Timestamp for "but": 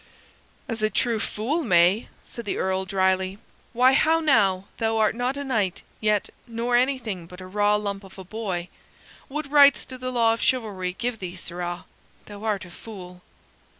7.27-7.39